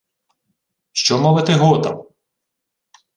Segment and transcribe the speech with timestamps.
[0.91, 2.03] —Що мовити готам?